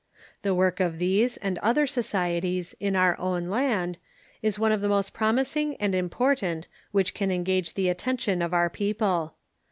The 0.41 0.55
work 0.55 0.79
of 0.79 0.97
these 0.97 1.37
and 1.37 1.59
other 1.59 1.85
societies 1.85 2.73
in 2.79 2.95
our 2.95 3.15
own 3.19 3.49
land 3.49 3.99
is 4.41 4.57
one 4.57 4.71
of 4.71 4.81
the 4.81 4.89
most 4.89 5.13
promising 5.13 5.75
and 5.75 5.93
important 5.93 6.67
which 6.91 7.13
can 7.13 7.29
engage 7.31 7.75
the 7.75 7.87
attention 7.87 8.41
of 8.41 8.51
our 8.51 8.67
people. 8.67 9.35